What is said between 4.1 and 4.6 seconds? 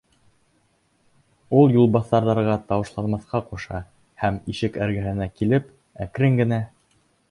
һәм,